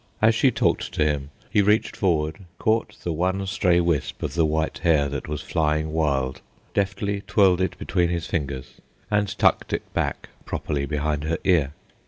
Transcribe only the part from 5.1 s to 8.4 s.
was flying wild, deftly twirled it between his